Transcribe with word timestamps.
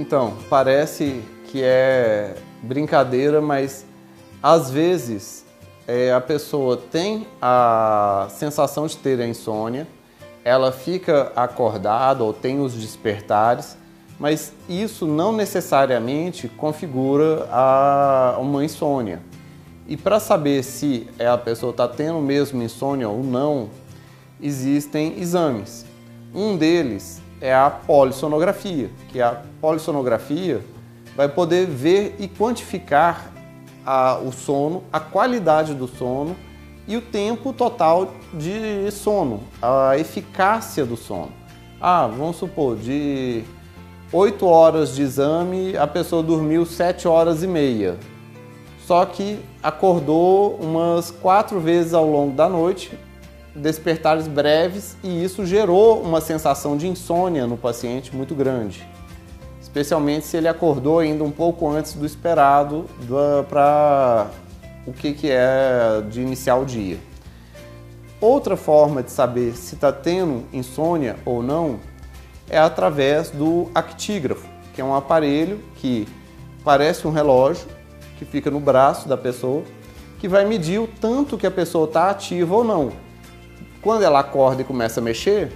Então, 0.00 0.32
parece 0.48 1.22
que 1.44 1.62
é 1.62 2.34
brincadeira, 2.62 3.38
mas 3.42 3.84
às 4.42 4.70
vezes 4.70 5.44
é, 5.86 6.10
a 6.10 6.20
pessoa 6.22 6.78
tem 6.78 7.26
a 7.40 8.26
sensação 8.30 8.86
de 8.86 8.96
ter 8.96 9.20
a 9.20 9.26
insônia, 9.26 9.86
ela 10.42 10.72
fica 10.72 11.30
acordada 11.36 12.24
ou 12.24 12.32
tem 12.32 12.60
os 12.60 12.72
despertares, 12.72 13.76
mas 14.18 14.54
isso 14.66 15.06
não 15.06 15.32
necessariamente 15.32 16.48
configura 16.48 17.46
a, 17.50 18.38
uma 18.40 18.64
insônia. 18.64 19.20
E 19.86 19.98
para 19.98 20.18
saber 20.18 20.62
se 20.62 21.06
a 21.18 21.36
pessoa 21.36 21.72
está 21.72 21.86
tendo 21.86 22.20
mesmo 22.20 22.62
insônia 22.62 23.06
ou 23.06 23.22
não, 23.22 23.68
existem 24.40 25.20
exames. 25.20 25.89
Um 26.34 26.56
deles 26.56 27.20
é 27.40 27.52
a 27.52 27.68
polissonografia, 27.68 28.88
que 29.08 29.20
a 29.20 29.42
polissonografia 29.60 30.60
vai 31.16 31.28
poder 31.28 31.66
ver 31.66 32.14
e 32.20 32.28
quantificar 32.28 33.32
a, 33.84 34.18
o 34.18 34.30
sono, 34.30 34.84
a 34.92 35.00
qualidade 35.00 35.74
do 35.74 35.88
sono 35.88 36.36
e 36.86 36.96
o 36.96 37.00
tempo 37.00 37.52
total 37.52 38.12
de 38.32 38.90
sono, 38.92 39.40
a 39.60 39.98
eficácia 39.98 40.84
do 40.84 40.96
sono. 40.96 41.32
Ah, 41.80 42.06
vamos 42.06 42.36
supor, 42.36 42.76
de 42.76 43.42
8 44.12 44.46
horas 44.46 44.94
de 44.94 45.02
exame, 45.02 45.76
a 45.76 45.86
pessoa 45.86 46.22
dormiu 46.22 46.64
7 46.64 47.08
horas 47.08 47.42
e 47.42 47.46
meia. 47.46 47.98
Só 48.86 49.04
que 49.04 49.40
acordou 49.62 50.56
umas 50.60 51.10
quatro 51.10 51.58
vezes 51.58 51.94
ao 51.94 52.06
longo 52.06 52.34
da 52.34 52.48
noite, 52.48 52.96
despertares 53.54 54.28
breves, 54.28 54.96
e 55.02 55.24
isso 55.24 55.44
gerou 55.44 56.00
uma 56.02 56.20
sensação 56.20 56.76
de 56.76 56.86
insônia 56.86 57.46
no 57.46 57.56
paciente 57.56 58.14
muito 58.14 58.34
grande. 58.34 58.86
Especialmente 59.60 60.26
se 60.26 60.36
ele 60.36 60.48
acordou 60.48 60.98
ainda 60.98 61.22
um 61.22 61.30
pouco 61.30 61.68
antes 61.68 61.94
do 61.94 62.04
esperado 62.04 62.86
para 63.48 64.28
o 64.86 64.92
que, 64.92 65.12
que 65.12 65.30
é 65.30 66.02
de 66.08 66.20
iniciar 66.20 66.56
o 66.56 66.64
dia. 66.64 66.98
Outra 68.20 68.56
forma 68.56 69.02
de 69.02 69.10
saber 69.10 69.54
se 69.54 69.76
está 69.76 69.92
tendo 69.92 70.44
insônia 70.52 71.16
ou 71.24 71.42
não 71.42 71.78
é 72.48 72.58
através 72.58 73.30
do 73.30 73.70
actígrafo, 73.74 74.46
que 74.74 74.80
é 74.80 74.84
um 74.84 74.94
aparelho 74.94 75.60
que 75.76 76.06
parece 76.64 77.06
um 77.06 77.10
relógio 77.10 77.66
que 78.18 78.24
fica 78.24 78.50
no 78.50 78.60
braço 78.60 79.08
da 79.08 79.16
pessoa, 79.16 79.62
que 80.18 80.28
vai 80.28 80.44
medir 80.44 80.78
o 80.78 80.86
tanto 80.86 81.38
que 81.38 81.46
a 81.46 81.50
pessoa 81.50 81.86
está 81.86 82.10
ativa 82.10 82.54
ou 82.54 82.64
não. 82.64 82.92
Quando 83.82 84.02
ela 84.02 84.20
acorda 84.20 84.60
e 84.60 84.64
começa 84.64 85.00
a 85.00 85.02
mexer, 85.02 85.50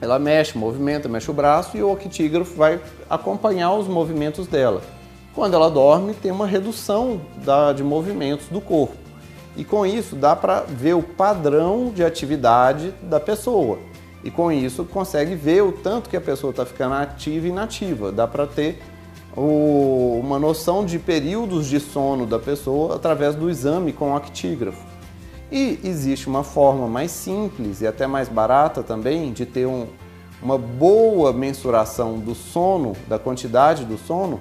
ela 0.00 0.18
mexe, 0.18 0.58
movimenta, 0.58 1.08
mexe 1.08 1.30
o 1.30 1.34
braço 1.34 1.76
e 1.76 1.82
o 1.82 1.90
octígrafo 1.90 2.54
vai 2.54 2.78
acompanhar 3.08 3.72
os 3.72 3.88
movimentos 3.88 4.46
dela. 4.46 4.82
Quando 5.34 5.54
ela 5.54 5.70
dorme, 5.70 6.12
tem 6.12 6.30
uma 6.30 6.46
redução 6.46 7.20
da, 7.44 7.72
de 7.72 7.82
movimentos 7.82 8.48
do 8.48 8.60
corpo. 8.60 8.96
E 9.56 9.64
com 9.64 9.86
isso 9.86 10.14
dá 10.14 10.36
para 10.36 10.60
ver 10.60 10.94
o 10.94 11.02
padrão 11.02 11.90
de 11.94 12.04
atividade 12.04 12.92
da 13.02 13.18
pessoa. 13.18 13.78
E 14.22 14.30
com 14.30 14.52
isso 14.52 14.84
consegue 14.84 15.34
ver 15.34 15.62
o 15.62 15.72
tanto 15.72 16.10
que 16.10 16.16
a 16.16 16.20
pessoa 16.20 16.50
está 16.50 16.66
ficando 16.66 16.94
ativa 16.94 17.46
e 17.46 17.50
inativa. 17.50 18.12
Dá 18.12 18.26
para 18.26 18.46
ter 18.46 18.82
o, 19.34 20.20
uma 20.22 20.38
noção 20.38 20.84
de 20.84 20.98
períodos 20.98 21.66
de 21.66 21.80
sono 21.80 22.26
da 22.26 22.38
pessoa 22.38 22.96
através 22.96 23.34
do 23.34 23.48
exame 23.48 23.92
com 23.92 24.12
o 24.12 24.16
actígrafo. 24.16 24.95
E 25.50 25.78
existe 25.84 26.28
uma 26.28 26.42
forma 26.42 26.88
mais 26.88 27.10
simples 27.10 27.80
e 27.80 27.86
até 27.86 28.06
mais 28.06 28.28
barata 28.28 28.82
também 28.82 29.32
de 29.32 29.46
ter 29.46 29.66
um, 29.66 29.86
uma 30.42 30.58
boa 30.58 31.32
mensuração 31.32 32.18
do 32.18 32.34
sono, 32.34 32.94
da 33.06 33.18
quantidade 33.18 33.84
do 33.84 33.96
sono, 33.96 34.40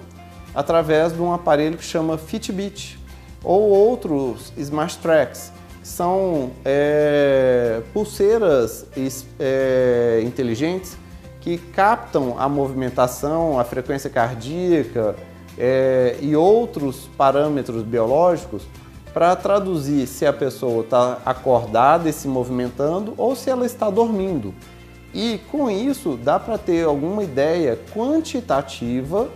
através 0.53 1.13
de 1.13 1.21
um 1.21 1.31
aparelho 1.31 1.77
que 1.77 1.83
chama 1.83 2.17
Fitbit 2.17 2.97
ou 3.43 3.69
outros 3.69 4.51
Smart 4.57 4.97
Tracks. 4.97 5.51
São 5.83 6.49
é, 6.65 7.83
pulseiras 7.93 8.87
é, 9.39 10.21
inteligentes 10.25 10.97
que 11.39 11.59
captam 11.59 12.35
a 12.39 12.49
movimentação, 12.49 13.59
a 13.59 13.63
frequência 13.63 14.09
cardíaca 14.09 15.15
é, 15.55 16.17
e 16.19 16.35
outros 16.35 17.07
parâmetros 17.15 17.83
biológicos 17.83 18.63
para 19.15 19.33
traduzir 19.33 20.07
se 20.07 20.25
a 20.25 20.33
pessoa 20.33 20.83
está 20.83 21.19
acordada 21.25 22.09
e 22.09 22.11
se 22.11 22.27
movimentando 22.27 23.13
ou 23.17 23.33
se 23.33 23.49
ela 23.49 23.65
está 23.65 23.89
dormindo. 23.89 24.53
E 25.13 25.39
com 25.49 25.71
isso 25.71 26.19
dá 26.21 26.37
para 26.37 26.57
ter 26.57 26.83
alguma 26.83 27.23
ideia 27.23 27.79
quantitativa 27.93 29.29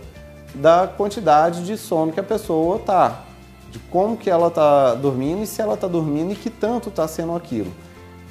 da 0.54 0.86
quantidade 0.86 1.64
de 1.64 1.78
sono 1.78 2.12
que 2.12 2.20
a 2.20 2.22
pessoa 2.22 2.76
está, 2.76 3.22
de 3.70 3.78
como 3.78 4.18
que 4.18 4.28
ela 4.28 4.48
está 4.48 4.94
dormindo 4.96 5.44
e 5.44 5.46
se 5.46 5.62
ela 5.62 5.72
está 5.72 5.88
dormindo 5.88 6.34
e 6.34 6.36
que 6.36 6.50
tanto 6.50 6.90
está 6.90 7.08
sendo 7.08 7.34
aquilo. 7.34 7.72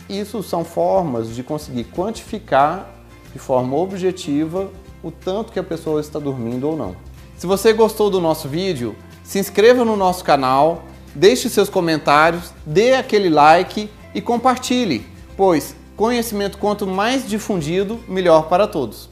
Isso 0.07 0.43
são 0.43 0.63
formas 0.63 1.33
de 1.33 1.41
conseguir 1.41 1.85
quantificar 1.85 2.87
de 3.33 3.39
forma 3.39 3.75
objetiva 3.75 4.69
o 5.01 5.09
tanto 5.09 5.51
que 5.51 5.57
a 5.57 5.63
pessoa 5.63 5.99
está 5.99 6.19
dormindo 6.19 6.69
ou 6.69 6.77
não. 6.77 6.95
Se 7.35 7.47
você 7.47 7.73
gostou 7.73 8.11
do 8.11 8.21
nosso 8.21 8.47
vídeo, 8.47 8.95
se 9.23 9.39
inscreva 9.39 9.83
no 9.83 9.95
nosso 9.95 10.23
canal 10.23 10.83
deixe 11.19 11.49
seus 11.49 11.67
comentários, 11.67 12.53
dê 12.65 12.93
aquele 12.93 13.29
like 13.29 13.89
e 14.15 14.21
compartilhe, 14.21 15.05
pois 15.35 15.75
conhecimento 15.97 16.57
quanto 16.57 16.87
mais 16.87 17.27
difundido, 17.27 17.99
melhor 18.07 18.47
para 18.47 18.65
todos. 18.65 19.09